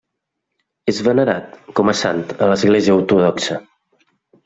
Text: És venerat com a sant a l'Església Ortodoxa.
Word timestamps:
És 0.93 1.01
venerat 1.09 1.53
com 1.81 1.93
a 1.93 1.97
sant 2.01 2.25
a 2.47 2.51
l'Església 2.53 2.99
Ortodoxa. 3.01 3.63